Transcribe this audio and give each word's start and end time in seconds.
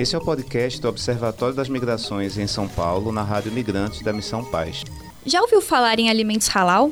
Esse 0.00 0.14
é 0.14 0.18
o 0.18 0.24
podcast 0.24 0.80
do 0.80 0.88
Observatório 0.88 1.54
das 1.54 1.68
Migrações 1.68 2.38
em 2.38 2.46
São 2.46 2.66
Paulo, 2.66 3.12
na 3.12 3.22
Rádio 3.22 3.52
Migrantes 3.52 4.00
da 4.00 4.14
Missão 4.14 4.42
Paz. 4.42 4.82
Já 5.26 5.42
ouviu 5.42 5.60
falar 5.60 5.98
em 5.98 6.08
alimentos 6.08 6.48
halal? 6.48 6.90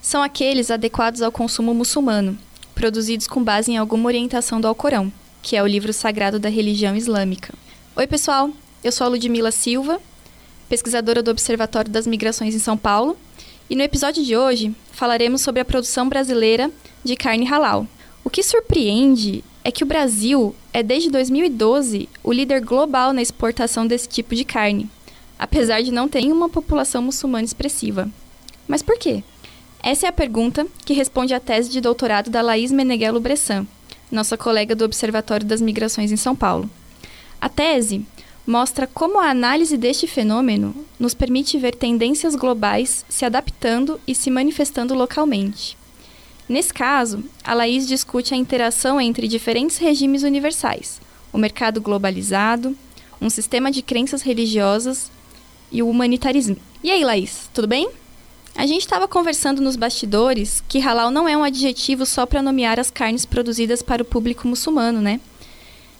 São 0.00 0.22
aqueles 0.22 0.70
adequados 0.70 1.20
ao 1.20 1.30
consumo 1.30 1.74
muçulmano, 1.74 2.38
produzidos 2.74 3.26
com 3.26 3.44
base 3.44 3.72
em 3.72 3.76
alguma 3.76 4.06
orientação 4.06 4.58
do 4.58 4.66
Alcorão, 4.66 5.12
que 5.42 5.54
é 5.54 5.62
o 5.62 5.66
livro 5.66 5.92
sagrado 5.92 6.38
da 6.38 6.48
religião 6.48 6.96
islâmica. 6.96 7.52
Oi, 7.94 8.06
pessoal. 8.06 8.48
Eu 8.82 8.90
sou 8.90 9.06
a 9.06 9.10
Ludmila 9.10 9.50
Silva, 9.50 10.00
pesquisadora 10.66 11.22
do 11.22 11.30
Observatório 11.30 11.90
das 11.90 12.06
Migrações 12.06 12.54
em 12.54 12.58
São 12.58 12.78
Paulo, 12.78 13.18
e 13.68 13.76
no 13.76 13.82
episódio 13.82 14.24
de 14.24 14.34
hoje 14.34 14.74
falaremos 14.92 15.42
sobre 15.42 15.60
a 15.60 15.64
produção 15.64 16.08
brasileira 16.08 16.70
de 17.04 17.16
carne 17.16 17.44
halal. 17.44 17.86
O 18.24 18.30
que 18.30 18.42
surpreende 18.42 19.44
é 19.62 19.70
que 19.70 19.84
o 19.84 19.86
Brasil 19.86 20.56
é 20.74 20.82
desde 20.82 21.08
2012 21.08 22.08
o 22.24 22.32
líder 22.32 22.60
global 22.60 23.12
na 23.12 23.22
exportação 23.22 23.86
desse 23.86 24.08
tipo 24.08 24.34
de 24.34 24.44
carne, 24.44 24.90
apesar 25.38 25.80
de 25.80 25.92
não 25.92 26.08
ter 26.08 26.24
uma 26.32 26.48
população 26.48 27.00
muçulmana 27.00 27.44
expressiva. 27.44 28.10
Mas 28.66 28.82
por 28.82 28.98
quê? 28.98 29.22
Essa 29.80 30.06
é 30.06 30.08
a 30.08 30.12
pergunta 30.12 30.66
que 30.84 30.92
responde 30.92 31.32
à 31.32 31.38
tese 31.38 31.70
de 31.70 31.80
doutorado 31.80 32.28
da 32.28 32.42
Laís 32.42 32.72
Meneghello 32.72 33.20
Bressan, 33.20 33.64
nossa 34.10 34.36
colega 34.36 34.74
do 34.74 34.84
Observatório 34.84 35.46
das 35.46 35.60
Migrações 35.60 36.10
em 36.10 36.16
São 36.16 36.34
Paulo. 36.34 36.68
A 37.40 37.48
tese 37.48 38.04
mostra 38.44 38.88
como 38.88 39.20
a 39.20 39.30
análise 39.30 39.76
deste 39.76 40.08
fenômeno 40.08 40.74
nos 40.98 41.14
permite 41.14 41.56
ver 41.56 41.76
tendências 41.76 42.34
globais 42.34 43.04
se 43.08 43.24
adaptando 43.24 44.00
e 44.08 44.14
se 44.14 44.28
manifestando 44.28 44.92
localmente. 44.92 45.76
Nesse 46.48 46.74
caso, 46.74 47.24
a 47.42 47.54
Laís 47.54 47.88
discute 47.88 48.34
a 48.34 48.36
interação 48.36 49.00
entre 49.00 49.26
diferentes 49.26 49.78
regimes 49.78 50.22
universais, 50.22 51.00
o 51.32 51.38
mercado 51.38 51.80
globalizado, 51.80 52.76
um 53.20 53.30
sistema 53.30 53.70
de 53.70 53.80
crenças 53.80 54.20
religiosas 54.20 55.10
e 55.72 55.82
o 55.82 55.88
humanitarismo. 55.88 56.56
E 56.82 56.90
aí, 56.90 57.02
Laís, 57.02 57.48
tudo 57.54 57.66
bem? 57.66 57.88
A 58.54 58.66
gente 58.66 58.82
estava 58.82 59.08
conversando 59.08 59.62
nos 59.62 59.74
bastidores 59.74 60.62
que 60.68 60.78
halal 60.78 61.10
não 61.10 61.26
é 61.26 61.36
um 61.36 61.42
adjetivo 61.42 62.04
só 62.04 62.26
para 62.26 62.42
nomear 62.42 62.78
as 62.78 62.90
carnes 62.90 63.24
produzidas 63.24 63.82
para 63.82 64.02
o 64.02 64.04
público 64.06 64.46
muçulmano, 64.46 65.00
né? 65.00 65.20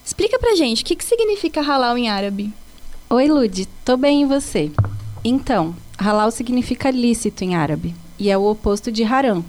Explica 0.05 0.39
pra 0.39 0.55
gente 0.55 0.83
o 0.83 0.85
que, 0.85 0.95
que 0.95 1.05
significa 1.05 1.63
halal 1.63 1.97
em 1.97 2.11
árabe. 2.11 2.53
Oi, 3.09 3.27
Lud, 3.27 3.67
tô 3.85 3.97
bem 3.97 4.23
e 4.23 4.27
você? 4.27 4.71
Então, 5.25 5.75
halal 5.99 6.31
significa 6.31 6.91
lícito 6.91 7.43
em 7.43 7.57
árabe 7.57 7.95
e 8.19 8.31
é 8.31 8.37
o 8.37 8.45
oposto 8.45 8.93
de 8.93 9.03
haram, 9.03 9.45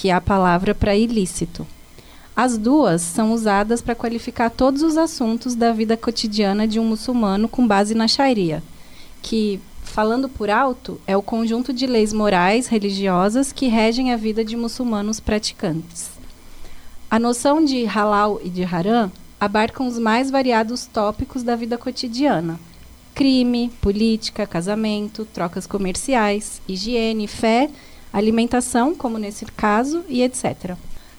que 0.00 0.08
é 0.08 0.14
a 0.14 0.20
palavra 0.20 0.74
para 0.74 0.96
ilícito. 0.96 1.66
As 2.34 2.56
duas 2.56 3.02
são 3.02 3.34
usadas 3.34 3.82
para 3.82 3.94
qualificar 3.94 4.48
todos 4.48 4.80
os 4.80 4.96
assuntos 4.96 5.54
da 5.54 5.74
vida 5.74 5.94
cotidiana 5.94 6.66
de 6.66 6.80
um 6.80 6.84
muçulmano 6.86 7.46
com 7.46 7.66
base 7.66 7.94
na 7.94 8.08
Sharia, 8.08 8.62
que, 9.20 9.60
falando 9.82 10.26
por 10.26 10.48
alto, 10.48 10.98
é 11.06 11.14
o 11.18 11.22
conjunto 11.22 11.70
de 11.70 11.86
leis 11.86 12.14
morais 12.14 12.66
religiosas 12.66 13.52
que 13.52 13.66
regem 13.66 14.10
a 14.10 14.16
vida 14.16 14.42
de 14.42 14.56
muçulmanos 14.56 15.20
praticantes. 15.20 16.08
A 17.10 17.18
noção 17.18 17.62
de 17.62 17.84
halal 17.84 18.40
e 18.42 18.48
de 18.48 18.64
haram 18.64 19.12
abarcam 19.38 19.86
os 19.86 19.98
mais 19.98 20.30
variados 20.30 20.86
tópicos 20.86 21.42
da 21.42 21.54
vida 21.54 21.76
cotidiana: 21.76 22.58
crime, 23.14 23.70
política, 23.82 24.46
casamento, 24.46 25.26
trocas 25.26 25.66
comerciais, 25.66 26.62
higiene, 26.66 27.26
fé 27.26 27.68
alimentação, 28.12 28.94
como 28.94 29.18
nesse 29.18 29.44
caso, 29.46 30.04
e 30.08 30.22
etc. 30.22 30.76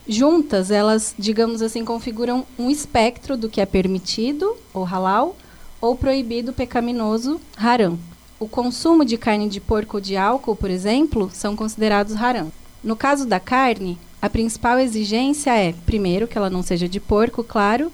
Juntas, 0.08 0.72
elas, 0.72 1.14
digamos 1.18 1.62
assim, 1.62 1.86
configuram 1.86 2.46
um 2.58 2.70
espectro 2.70 3.38
do 3.38 3.50
que 3.50 3.62
é 3.62 3.66
permitido, 3.66 4.56
ou 4.74 4.84
halal, 4.84 5.36
ou 5.80 5.96
proibido 5.96 6.54
pecaminoso, 6.54 7.40
haram. 7.58 7.98
O 8.40 8.48
consumo 8.48 9.06
de 9.06 9.18
carne 9.18 9.48
de 9.48 9.60
porco 9.60 9.98
ou 9.98 10.02
de 10.02 10.18
álcool, 10.18 10.56
por 10.56 10.70
exemplo, 10.70 11.30
são 11.34 11.56
considerados 11.56 12.16
haram. 12.16 12.52
No 12.84 12.96
caso 12.96 13.26
da 13.26 13.40
carne, 13.40 13.98
a 14.22 14.30
principal 14.30 14.80
exigência 14.80 15.56
é, 15.56 15.74
primeiro, 15.86 16.28
que 16.28 16.38
ela 16.38 16.50
não 16.50 16.64
seja 16.64 16.90
de 16.90 17.00
porco, 17.00 17.44
claro, 17.44 17.92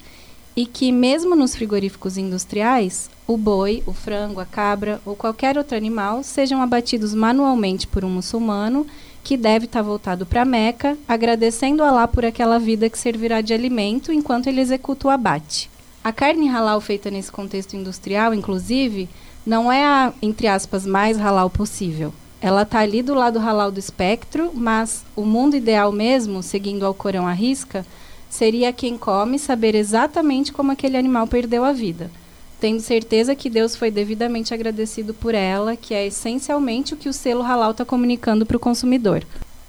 e 0.57 0.65
que, 0.65 0.91
mesmo 0.91 1.35
nos 1.35 1.55
frigoríficos 1.55 2.17
industriais, 2.17 3.11
o 3.27 3.37
boi, 3.37 3.83
o 3.85 3.93
frango, 3.93 4.39
a 4.39 4.45
cabra 4.45 4.99
ou 5.05 5.15
qualquer 5.15 5.55
outro 5.55 5.77
animal 5.77 6.23
sejam 6.23 6.63
abatidos 6.63 7.13
manualmente 7.13 7.85
por 7.85 8.03
um 8.03 8.09
muçulmano 8.09 8.87
que 9.23 9.37
deve 9.37 9.65
estar 9.65 9.83
voltado 9.83 10.25
para 10.25 10.43
Meca, 10.43 10.97
agradecendo 11.07 11.83
a 11.83 11.89
Allah 11.89 12.07
por 12.07 12.25
aquela 12.25 12.57
vida 12.57 12.89
que 12.89 12.97
servirá 12.97 13.39
de 13.39 13.53
alimento 13.53 14.11
enquanto 14.11 14.47
ele 14.47 14.59
executa 14.59 15.07
o 15.07 15.11
abate. 15.11 15.69
A 16.03 16.11
carne 16.11 16.47
halal 16.47 16.81
feita 16.81 17.11
nesse 17.11 17.31
contexto 17.31 17.75
industrial, 17.75 18.33
inclusive, 18.33 19.07
não 19.45 19.71
é 19.71 19.85
a, 19.85 20.11
entre 20.23 20.47
aspas, 20.47 20.87
mais 20.87 21.19
halal 21.19 21.51
possível. 21.51 22.11
Ela 22.41 22.63
está 22.63 22.79
ali 22.79 23.03
do 23.03 23.13
lado 23.13 23.37
halal 23.37 23.71
do 23.71 23.79
espectro, 23.79 24.49
mas 24.55 25.03
o 25.15 25.23
mundo 25.23 25.55
ideal 25.55 25.91
mesmo, 25.91 26.41
seguindo 26.41 26.83
ao 26.83 26.95
Corão 26.95 27.27
à 27.27 27.33
risca, 27.33 27.85
seria 28.29 28.73
quem 28.73 28.97
come 28.97 29.39
saber 29.39 29.75
exatamente 29.75 30.51
como 30.51 30.71
aquele 30.71 30.97
animal 30.97 31.27
perdeu 31.27 31.63
a 31.63 31.71
vida, 31.71 32.11
tendo 32.59 32.81
certeza 32.81 33.35
que 33.35 33.49
Deus 33.49 33.75
foi 33.75 33.91
devidamente 33.91 34.53
agradecido 34.53 35.13
por 35.13 35.33
ela, 35.33 35.75
que 35.75 35.93
é 35.93 36.07
essencialmente 36.07 36.93
o 36.93 36.97
que 36.97 37.09
o 37.09 37.13
selo 37.13 37.43
halal 37.43 37.71
está 37.71 37.85
comunicando 37.85 38.45
para 38.45 38.57
o 38.57 38.59
consumidor. 38.59 39.23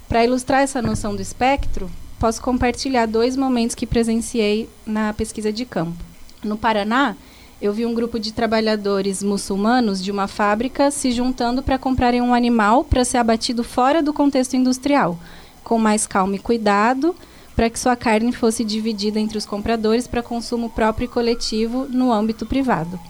Para 0.09 0.25
ilustrar 0.25 0.63
essa 0.63 0.81
noção 0.81 1.15
do 1.15 1.23
espectro, 1.23 1.91
posso 2.19 2.41
compartilhar 2.41 3.07
dois 3.07 3.37
momentos 3.37 3.75
que 3.75 3.87
presenciei 3.87 4.69
na 4.87 5.13
pesquisa 5.13 5.53
de 5.53 5.65
campo. 5.65 6.03
No 6.43 6.57
Paraná, 6.57 7.17
eu 7.61 7.73
vi 7.73 7.85
um 7.85 7.93
grupo 7.93 8.19
de 8.19 8.33
trabalhadores 8.33 9.23
muçulmanos 9.23 10.03
de 10.03 10.13
uma 10.13 10.29
fábrica 10.29 10.91
se 10.91 11.11
juntando 11.11 11.63
para 11.63 11.79
comprarem 11.79 12.23
um 12.23 12.33
animal 12.33 12.85
para 12.85 13.05
ser 13.05 13.19
abatido 13.19 13.65
fora 13.65 14.01
do 14.01 14.13
contexto 14.13 14.55
industrial, 14.55 15.19
com 15.65 15.77
mais 15.77 16.07
calma 16.07 16.37
e 16.37 16.39
cuidado, 16.39 17.15
para 17.59 17.69
que 17.69 17.77
sua 17.77 17.97
carne 17.97 18.31
fosse 18.31 18.63
dividida 18.63 19.19
entre 19.19 19.37
os 19.37 19.45
compradores 19.45 20.07
para 20.07 20.23
consumo 20.23 20.71
próprio 20.71 21.07
e 21.07 21.09
coletivo 21.09 21.89
no 21.91 22.13
âmbito 22.13 22.47
privado. 22.47 23.01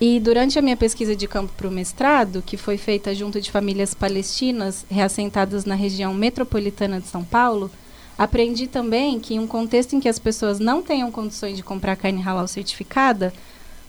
E 0.00 0.18
durante 0.18 0.58
a 0.58 0.62
minha 0.62 0.76
pesquisa 0.76 1.14
de 1.14 1.28
campo 1.28 1.52
para 1.56 1.68
o 1.68 1.70
mestrado, 1.70 2.42
que 2.44 2.56
foi 2.56 2.76
feita 2.76 3.14
junto 3.14 3.40
de 3.40 3.48
famílias 3.48 3.94
palestinas 3.94 4.84
reassentadas 4.90 5.64
na 5.64 5.76
região 5.76 6.12
metropolitana 6.12 7.00
de 7.00 7.06
São 7.06 7.22
Paulo, 7.22 7.70
aprendi 8.18 8.66
também 8.66 9.20
que 9.20 9.34
em 9.34 9.38
um 9.38 9.46
contexto 9.46 9.94
em 9.94 10.00
que 10.00 10.08
as 10.08 10.18
pessoas 10.18 10.58
não 10.58 10.82
tenham 10.82 11.12
condições 11.12 11.56
de 11.56 11.62
comprar 11.62 11.94
carne 11.94 12.20
halal 12.20 12.48
certificada, 12.48 13.32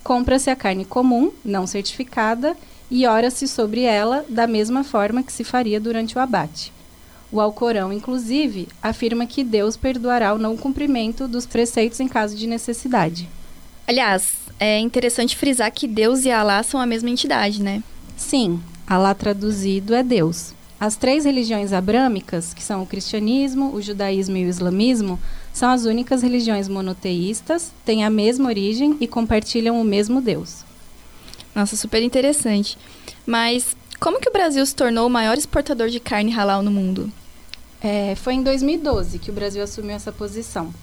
compra-se 0.04 0.52
a 0.52 0.56
carne 0.56 0.86
comum, 0.86 1.32
não 1.44 1.66
certificada, 1.66 2.56
e 2.92 3.08
ora-se 3.08 3.48
sobre 3.48 3.82
ela 3.82 4.24
da 4.30 4.46
mesma 4.46 4.84
forma 4.84 5.24
que 5.24 5.34
se 5.34 5.44
faria 5.44 5.80
durante 5.80 6.16
o 6.16 6.22
abate. 6.22 6.72
O 7.34 7.42
Alcorão, 7.42 7.92
inclusive, 7.92 8.68
afirma 8.80 9.26
que 9.26 9.44
Deus 9.44 9.76
perdoará 9.76 10.36
o 10.36 10.38
não 10.38 10.56
cumprimento 10.56 11.28
dos 11.28 11.48
preceitos 11.48 12.00
em 12.00 12.08
caso 12.08 12.36
de 12.36 12.46
necessidade. 12.46 13.28
Aliás, 13.88 14.34
é 14.60 14.78
interessante 14.78 15.36
frisar 15.36 15.72
que 15.72 15.88
Deus 15.88 16.26
e 16.26 16.32
Alá 16.32 16.62
são 16.62 16.80
a 16.80 16.86
mesma 16.86 17.10
entidade, 17.10 17.60
né? 17.60 17.82
Sim, 18.16 18.62
Alá 18.86 19.16
traduzido 19.16 19.96
é 19.96 20.04
Deus. 20.04 20.54
As 20.80 20.96
três 20.96 21.26
religiões 21.26 21.74
abrâmicas, 21.74 22.54
que 22.54 22.62
são 22.62 22.84
o 22.84 22.86
cristianismo, 22.86 23.74
o 23.74 23.82
judaísmo 23.82 24.38
e 24.38 24.46
o 24.46 24.50
islamismo, 24.50 25.20
são 25.52 25.72
as 25.72 25.86
únicas 25.86 26.22
religiões 26.22 26.68
monoteístas, 26.68 27.72
têm 27.84 28.06
a 28.06 28.12
mesma 28.12 28.48
origem 28.48 28.96
e 29.02 29.08
compartilham 29.08 29.82
o 29.82 29.84
mesmo 29.84 30.22
Deus. 30.22 30.64
Nossa, 31.56 31.76
super 31.76 32.04
interessante. 32.04 32.78
Mas 33.26 33.76
como 34.00 34.20
que 34.20 34.30
o 34.30 34.34
Brasil 34.34 34.64
se 34.64 34.76
tornou 34.76 35.08
o 35.08 35.10
maior 35.10 35.36
exportador 35.36 35.90
de 35.90 36.00
carne 36.00 36.32
halal 36.32 36.62
no 36.62 36.70
mundo? 36.70 37.12
É, 37.84 38.16
foi 38.16 38.36
em 38.36 38.42
2012 38.42 39.20
que 39.20 39.30
o 39.30 39.34
Brasil 39.34 39.62
assumiu 39.62 39.94
essa 39.94 40.10
posição. 40.10 40.74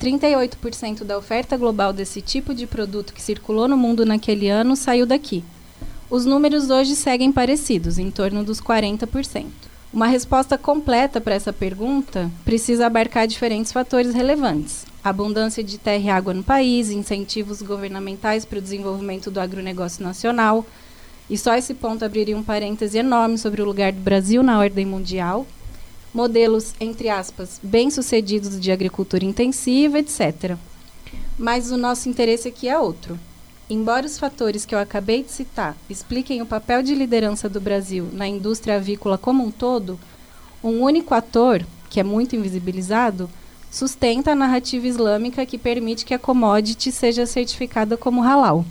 38% 0.00 1.04
da 1.04 1.16
oferta 1.16 1.56
global 1.56 1.92
desse 1.92 2.20
tipo 2.20 2.52
de 2.52 2.66
produto 2.66 3.14
que 3.14 3.22
circulou 3.22 3.68
no 3.68 3.76
mundo 3.76 4.04
naquele 4.04 4.48
ano 4.48 4.74
saiu 4.74 5.06
daqui. 5.06 5.44
Os 6.10 6.24
números 6.24 6.68
hoje 6.68 6.96
seguem 6.96 7.30
parecidos, 7.30 7.98
em 7.98 8.10
torno 8.10 8.42
dos 8.42 8.60
40%. 8.60 9.46
Uma 9.92 10.08
resposta 10.08 10.58
completa 10.58 11.20
para 11.20 11.34
essa 11.34 11.52
pergunta 11.52 12.28
precisa 12.44 12.86
abarcar 12.86 13.28
diferentes 13.28 13.70
fatores 13.70 14.12
relevantes: 14.12 14.84
abundância 15.04 15.62
de 15.62 15.78
terra 15.78 16.04
e 16.04 16.10
água 16.10 16.34
no 16.34 16.42
país, 16.42 16.90
incentivos 16.90 17.62
governamentais 17.62 18.44
para 18.44 18.58
o 18.58 18.62
desenvolvimento 18.62 19.30
do 19.30 19.38
agronegócio 19.38 20.02
nacional. 20.02 20.66
E 21.28 21.38
só 21.38 21.54
esse 21.54 21.74
ponto 21.74 22.04
abriria 22.04 22.36
um 22.36 22.42
parêntese 22.42 22.98
enorme 22.98 23.38
sobre 23.38 23.62
o 23.62 23.64
lugar 23.64 23.92
do 23.92 24.00
Brasil 24.00 24.42
na 24.42 24.58
ordem 24.58 24.84
mundial, 24.84 25.46
modelos, 26.12 26.74
entre 26.80 27.08
aspas, 27.08 27.60
bem-sucedidos 27.62 28.60
de 28.60 28.72
agricultura 28.72 29.24
intensiva, 29.24 29.98
etc. 29.98 30.56
Mas 31.38 31.70
o 31.70 31.76
nosso 31.76 32.08
interesse 32.08 32.48
aqui 32.48 32.68
é 32.68 32.78
outro. 32.78 33.18
Embora 33.68 34.04
os 34.04 34.18
fatores 34.18 34.64
que 34.64 34.74
eu 34.74 34.78
acabei 34.80 35.22
de 35.22 35.30
citar 35.30 35.76
expliquem 35.88 36.42
o 36.42 36.46
papel 36.46 36.82
de 36.82 36.94
liderança 36.94 37.48
do 37.48 37.60
Brasil 37.60 38.08
na 38.12 38.26
indústria 38.26 38.76
avícola 38.76 39.16
como 39.16 39.44
um 39.44 39.50
todo, 39.50 39.98
um 40.62 40.82
único 40.82 41.14
ator, 41.14 41.64
que 41.88 42.00
é 42.00 42.02
muito 42.02 42.34
invisibilizado, 42.34 43.30
sustenta 43.70 44.32
a 44.32 44.34
narrativa 44.34 44.88
islâmica 44.88 45.46
que 45.46 45.56
permite 45.56 46.04
que 46.04 46.12
a 46.12 46.18
commodity 46.18 46.90
seja 46.90 47.24
certificada 47.26 47.96
como 47.96 48.22
halal. 48.22 48.64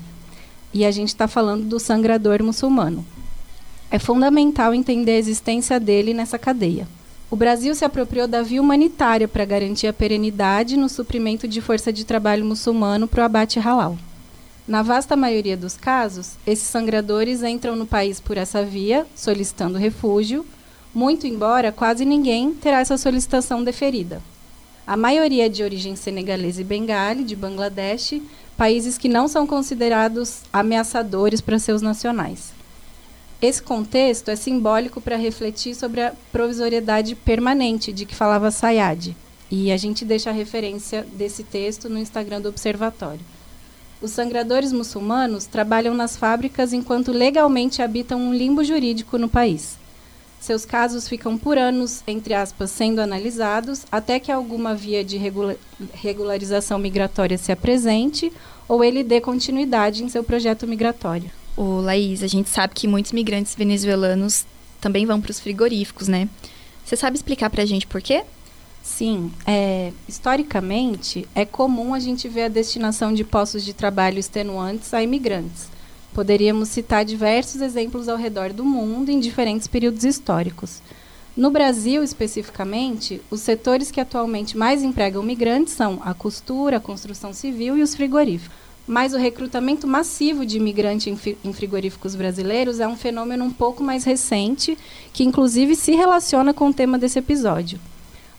E 0.74 0.86
a 0.86 0.92
gente 0.92 1.08
está 1.08 1.28
falando 1.28 1.64
do 1.64 1.80
sangrador 1.80 2.44
muçulmano. 2.44 3.06
É 3.90 3.98
fundamental 3.98 4.74
entender 4.74 5.14
a 5.14 5.18
existência 5.18 5.80
dele 5.80 6.14
nessa 6.14 6.38
cadeia. 6.38 6.88
O 7.32 7.36
Brasil 7.36 7.76
se 7.76 7.86
apropriou 7.86 8.28
da 8.28 8.42
via 8.42 8.60
humanitária 8.60 9.28
para 9.28 9.46
garantir 9.46 9.86
a 9.86 9.94
perenidade 9.94 10.76
no 10.76 10.90
suprimento 10.90 11.48
de 11.48 11.62
força 11.62 11.94
de 11.94 12.04
trabalho 12.04 12.44
muçulmano 12.44 13.08
para 13.08 13.22
o 13.22 13.26
abate 13.26 13.60
halal. 13.60 13.96
Na 14.68 14.82
vasta 14.82 15.16
maioria 15.16 15.56
dos 15.56 15.78
casos, 15.78 16.38
esses 16.46 16.68
sangradores 16.68 17.44
entram 17.44 17.76
no 17.76 17.86
país 17.86 18.20
por 18.20 18.36
essa 18.36 18.64
via, 18.64 19.06
solicitando 19.16 19.78
refúgio, 19.78 20.44
muito 20.94 21.28
embora 21.28 21.72
quase 21.72 22.04
ninguém 22.04 22.52
terá 22.52 22.80
essa 22.80 22.98
solicitação 22.98 23.64
deferida. 23.64 24.24
A 24.88 24.98
maioria 24.98 25.46
é 25.46 25.50
de 25.50 25.62
origem 25.62 25.96
senegalesa 25.96 26.62
e 26.62 26.64
bengali, 26.64 27.24
de 27.24 27.36
Bangladesh, 27.36 28.24
países 28.58 28.98
que 28.98 29.08
não 29.08 29.28
são 29.28 29.46
considerados 29.46 30.42
ameaçadores 30.52 31.42
para 31.42 31.60
seus 31.60 31.80
nacionais. 31.80 32.58
Esse 33.42 33.64
contexto 33.64 34.30
é 34.30 34.36
simbólico 34.36 35.00
para 35.00 35.16
refletir 35.16 35.74
sobre 35.74 36.02
a 36.02 36.14
provisoriedade 36.30 37.16
permanente 37.16 37.94
de 37.94 38.06
que 38.06 38.14
falava 38.14 38.52
Sayad. 38.52 39.16
E 39.50 39.72
a 39.72 39.78
gente 39.78 40.04
deixa 40.04 40.30
a 40.30 40.34
referência 40.34 41.08
desse 41.14 41.44
texto 41.44 41.88
no 41.90 41.98
Instagram 41.98 42.42
do 42.42 42.50
Observatório. 42.50 43.22
Os 44.02 44.12
sangradores 44.12 44.74
muçulmanos 44.74 45.46
trabalham 45.46 45.94
nas 45.94 46.18
fábricas 46.18 46.74
enquanto 46.74 47.14
legalmente 47.14 47.82
habitam 47.82 48.20
um 48.20 48.34
limbo 48.34 48.62
jurídico 48.62 49.18
no 49.18 49.30
país. 49.30 49.78
Seus 50.38 50.66
casos 50.66 51.08
ficam 51.08 51.38
por 51.38 51.58
anos, 51.58 52.04
entre 52.08 52.34
aspas, 52.34 52.72
sendo 52.72 53.00
analisados, 53.00 53.86
até 53.90 54.20
que 54.20 54.32
alguma 54.32 54.76
via 54.76 55.04
de 55.04 55.18
regularização 55.94 56.78
migratória 56.78 57.38
se 57.38 57.52
apresente 57.52 58.32
ou 58.68 58.84
ele 58.84 59.04
dê 59.04 59.20
continuidade 59.22 60.04
em 60.04 60.10
seu 60.10 60.24
projeto 60.24 60.68
migratório. 60.68 61.32
O 61.60 61.82
Laís, 61.82 62.24
a 62.24 62.28
gente 62.28 62.50
sabe 62.50 62.74
que 62.74 62.88
muitos 62.88 63.12
migrantes 63.12 63.54
venezuelanos 63.54 64.46
também 64.80 65.06
vão 65.06 65.20
para 65.20 65.32
os 65.32 65.42
frigoríficos, 65.42 66.08
né? 66.08 66.30
Você 66.86 66.96
sabe 66.96 67.18
explicar 67.18 67.50
para 67.50 67.64
a 67.64 67.66
gente 67.66 67.86
por 67.86 68.02
quê? 68.02 68.24
Sim, 68.82 69.30
é, 69.46 69.92
historicamente 70.08 71.28
é 71.36 71.44
comum 71.44 71.94
a 71.94 72.00
gente 72.00 72.30
ver 72.30 72.44
a 72.44 72.48
destinação 72.48 73.14
de 73.14 73.26
postos 73.26 73.66
de 73.66 73.74
trabalho 73.74 74.18
extenuantes 74.18 74.94
a 74.94 75.04
imigrantes. 75.04 75.68
Poderíamos 76.14 76.70
citar 76.70 77.04
diversos 77.04 77.60
exemplos 77.60 78.08
ao 78.08 78.16
redor 78.16 78.54
do 78.54 78.64
mundo 78.64 79.12
em 79.12 79.20
diferentes 79.20 79.68
períodos 79.68 80.06
históricos. 80.06 80.82
No 81.36 81.52
Brasil, 81.52 82.02
especificamente, 82.02 83.22
os 83.30 83.42
setores 83.42 83.92
que 83.92 84.00
atualmente 84.00 84.58
mais 84.58 84.82
empregam 84.82 85.22
migrantes 85.22 85.74
são 85.74 86.00
a 86.06 86.14
costura, 86.14 86.78
a 86.78 86.82
construção 86.82 87.34
civil 87.34 87.78
e 87.78 87.82
os 87.82 87.96
frigoríficos 87.96 88.69
mas 88.90 89.14
o 89.14 89.18
recrutamento 89.18 89.86
massivo 89.86 90.44
de 90.44 90.58
imigrantes 90.58 91.06
em 91.46 91.54
frigoríficos 91.54 92.16
brasileiros 92.16 92.80
é 92.80 92.88
um 92.88 92.98
fenômeno 92.98 93.46
um 93.46 93.52
pouco 93.52 93.84
mais 93.84 94.04
recente, 94.04 94.76
que 95.14 95.24
inclusive 95.24 95.76
se 95.76 95.92
relaciona 95.92 96.56
com 96.56 96.70
o 96.70 96.74
tema 96.74 96.98
desse 96.98 97.20
episódio. 97.20 97.80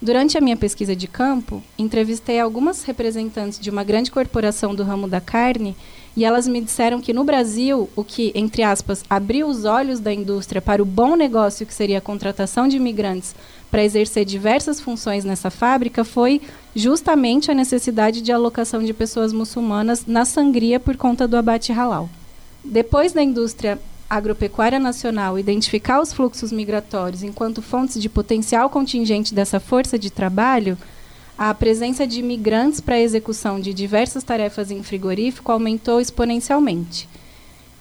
Durante 0.03 0.39
a 0.39 0.41
minha 0.41 0.57
pesquisa 0.57 0.97
de 0.97 1.07
campo, 1.07 1.63
entrevistei 1.79 2.41
algumas 2.41 2.85
representantes 2.85 3.61
de 3.61 3.69
uma 3.69 3.85
grande 3.85 4.11
corporação 4.11 4.75
do 4.75 4.83
ramo 4.83 5.07
da 5.07 5.21
carne 5.21 5.77
e 6.17 6.25
elas 6.25 6.49
me 6.49 6.59
disseram 6.59 7.03
que 7.03 7.13
no 7.13 7.23
Brasil, 7.23 7.87
o 7.95 8.03
que, 8.03 8.33
entre 8.35 8.63
aspas, 8.63 9.05
abriu 9.11 9.47
os 9.47 9.67
olhos 9.67 10.01
da 10.01 10.11
indústria 10.11 10.63
para 10.63 10.83
o 10.83 10.87
bom 10.87 11.17
negócio 11.17 11.67
que 11.67 11.75
seria 11.75 11.99
a 11.99 12.01
contratação 12.01 12.67
de 12.67 12.79
imigrantes 12.79 13.35
para 13.71 13.85
exercer 13.85 14.25
diversas 14.25 14.81
funções 14.81 15.23
nessa 15.23 15.51
fábrica 15.51 16.03
foi 16.03 16.41
justamente 16.75 17.51
a 17.51 17.55
necessidade 17.55 18.23
de 18.23 18.33
alocação 18.33 18.83
de 18.83 18.95
pessoas 18.95 19.35
muçulmanas 19.35 20.07
na 20.07 20.25
sangria 20.25 20.81
por 20.81 20.97
conta 20.97 21.29
do 21.29 21.37
abate 21.37 21.73
halal. 21.73 22.09
Depois 22.65 23.13
da 23.13 23.23
indústria 23.23 23.79
agropecuária 24.11 24.81
nacional 24.81 25.39
identificar 25.39 26.01
os 26.01 26.13
fluxos 26.13 26.51
migratórios 26.51 27.23
enquanto 27.23 27.63
fontes 27.63 28.03
de 28.03 28.09
potencial 28.09 28.69
contingente 28.69 29.33
dessa 29.33 29.61
força 29.61 29.97
de 29.97 30.11
trabalho, 30.11 30.77
a 31.39 31.55
presença 31.55 32.05
de 32.05 32.19
imigrantes 32.19 32.81
para 32.81 32.97
a 32.97 33.01
execução 33.01 33.61
de 33.61 33.73
diversas 33.73 34.25
tarefas 34.25 34.73
em 34.73 34.83
frigorífico 34.83 35.53
aumentou 35.53 36.01
exponencialmente. 36.01 37.09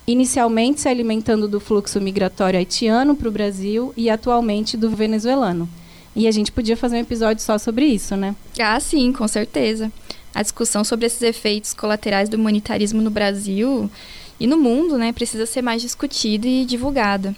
Inicialmente 0.05 0.81
se 0.81 0.87
alimentando 0.87 1.47
do 1.47 1.59
fluxo 1.59 1.99
migratório 1.99 2.59
haitiano 2.59 3.15
para 3.15 3.27
o 3.27 3.31
Brasil 3.31 3.91
e 3.97 4.09
atualmente 4.09 4.77
do 4.77 4.89
venezuelano. 4.89 5.67
E 6.15 6.27
a 6.27 6.31
gente 6.31 6.51
podia 6.51 6.77
fazer 6.77 6.97
um 6.97 7.01
episódio 7.01 7.43
só 7.43 7.57
sobre 7.57 7.85
isso, 7.85 8.15
né? 8.15 8.35
Ah, 8.59 8.79
sim, 8.79 9.11
com 9.11 9.27
certeza. 9.27 9.91
A 10.33 10.41
discussão 10.41 10.83
sobre 10.83 11.05
esses 11.05 11.21
efeitos 11.21 11.73
colaterais 11.73 12.29
do 12.29 12.37
humanitarismo 12.37 13.01
no 13.01 13.09
Brasil 13.09 13.89
e 14.39 14.47
no 14.47 14.57
mundo, 14.57 14.97
né, 14.97 15.11
precisa 15.11 15.45
ser 15.45 15.61
mais 15.61 15.81
discutida 15.81 16.47
e 16.47 16.65
divulgada. 16.65 17.35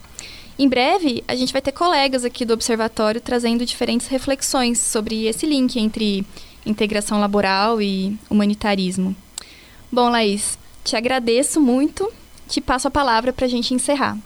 Em 0.59 0.67
breve, 0.67 1.23
a 1.27 1.35
gente 1.35 1.51
vai 1.51 1.61
ter 1.61 1.71
colegas 1.71 2.23
aqui 2.23 2.45
do 2.45 2.53
Observatório 2.53 3.19
trazendo 3.19 3.65
diferentes 3.65 4.07
reflexões 4.07 4.77
sobre 4.79 5.25
esse 5.25 5.45
link 5.45 5.79
entre 5.79 6.25
integração 6.65 7.19
laboral 7.19 7.81
e 7.81 8.15
humanitarismo. 8.29 9.15
Bom, 9.91 10.09
Laís, 10.09 10.59
te 10.83 10.95
agradeço 10.95 11.59
muito. 11.59 12.11
Te 12.47 12.61
passo 12.61 12.87
a 12.87 12.91
palavra 12.91 13.33
para 13.33 13.45
a 13.45 13.49
gente 13.49 13.73
encerrar. 13.73 14.17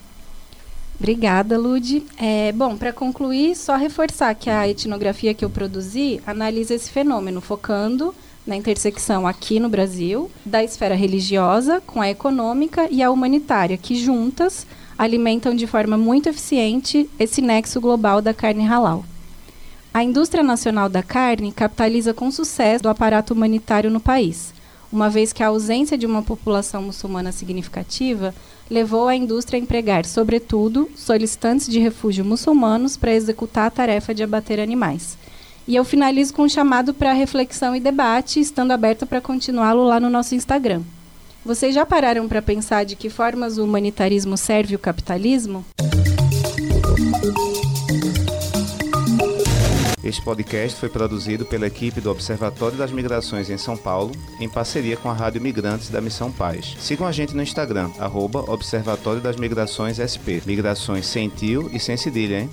Obrigada, 0.99 1.57
Lude. 1.57 2.03
É, 2.17 2.51
bom, 2.51 2.75
para 2.75 2.91
concluir, 2.91 3.55
só 3.55 3.75
reforçar 3.75 4.33
que 4.35 4.49
a 4.49 4.67
etnografia 4.67 5.33
que 5.33 5.43
eu 5.43 5.49
produzi 5.49 6.21
analisa 6.25 6.73
esse 6.73 6.89
fenômeno, 6.89 7.41
focando 7.41 8.15
na 8.45 8.55
intersecção 8.55 9.25
aqui 9.25 9.59
no 9.59 9.69
Brasil 9.69 10.29
da 10.45 10.63
esfera 10.63 10.95
religiosa 10.95 11.81
com 11.81 12.01
a 12.01 12.09
econômica 12.09 12.87
e 12.91 13.01
a 13.01 13.09
humanitária, 13.09 13.77
que 13.77 13.95
juntas 13.95 14.67
alimentam 14.97 15.55
de 15.55 15.67
forma 15.67 15.97
muito 15.97 16.29
eficiente 16.29 17.09
esse 17.19 17.41
nexo 17.41 17.81
global 17.81 18.21
da 18.21 18.33
carne 18.33 18.65
halal. 18.65 19.03
A 19.93 20.03
indústria 20.03 20.43
nacional 20.43 20.89
da 20.89 21.01
carne 21.01 21.51
capitaliza 21.51 22.13
com 22.13 22.29
sucesso 22.29 22.83
do 22.83 22.89
aparato 22.89 23.33
humanitário 23.33 23.89
no 23.89 23.99
país, 23.99 24.53
uma 24.91 25.09
vez 25.09 25.33
que 25.33 25.43
a 25.43 25.47
ausência 25.47 25.97
de 25.97 26.05
uma 26.05 26.21
população 26.21 26.83
muçulmana 26.83 27.31
significativa 27.31 28.33
levou 28.69 29.07
a 29.07 29.15
indústria 29.15 29.59
a 29.59 29.61
empregar, 29.61 30.05
sobretudo, 30.05 30.89
solicitantes 30.95 31.67
de 31.67 31.79
refúgio 31.79 32.23
muçulmanos 32.23 32.97
para 32.97 33.13
executar 33.13 33.67
a 33.67 33.71
tarefa 33.71 34.13
de 34.13 34.23
abater 34.23 34.59
animais. 34.59 35.17
E 35.67 35.75
eu 35.75 35.83
finalizo 35.83 36.33
com 36.33 36.43
um 36.43 36.49
chamado 36.49 36.93
para 36.93 37.11
reflexão 37.11 37.75
e 37.75 37.79
debate, 37.79 38.39
estando 38.39 38.71
aberta 38.71 39.05
para 39.05 39.19
continuá-lo 39.19 39.83
lá 39.83 39.99
no 39.99 40.09
nosso 40.09 40.35
Instagram. 40.35 40.83
Vocês 41.43 41.73
já 41.73 41.85
pararam 41.85 42.27
para 42.27 42.41
pensar 42.41 42.85
de 42.85 42.95
que 42.95 43.09
formas 43.09 43.57
o 43.57 43.63
humanitarismo 43.63 44.37
serve 44.37 44.75
o 44.75 44.79
capitalismo? 44.79 45.65
Este 50.03 50.23
podcast 50.23 50.79
foi 50.79 50.87
produzido 50.87 51.45
pela 51.45 51.65
equipe 51.65 51.99
do 51.99 52.11
Observatório 52.11 52.77
das 52.77 52.91
Migrações 52.91 53.49
em 53.49 53.57
São 53.57 53.75
Paulo, 53.75 54.11
em 54.39 54.47
parceria 54.47 54.95
com 54.95 55.09
a 55.09 55.13
Rádio 55.13 55.41
Migrantes 55.41 55.89
da 55.89 55.99
Missão 55.99 56.31
Paz. 56.31 56.75
Sigam 56.79 57.07
a 57.07 57.11
gente 57.11 57.35
no 57.35 57.41
Instagram, 57.41 57.89
arroba 57.97 58.39
Observatório 58.51 59.19
das 59.19 59.35
Migrações 59.35 59.97
SP. 59.97 60.45
Migrações 60.45 61.07
sem 61.07 61.27
tio 61.27 61.71
e 61.73 61.79
sem 61.79 61.97
cedilha, 61.97 62.41
hein? 62.41 62.49